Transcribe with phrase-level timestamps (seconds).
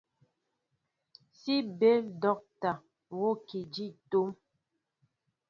[1.37, 2.71] Si béél docta
[3.17, 4.29] worki di tóm.